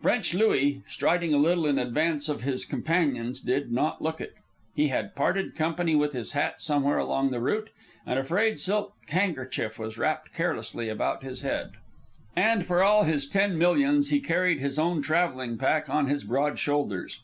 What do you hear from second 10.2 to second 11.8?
carelessly about his head.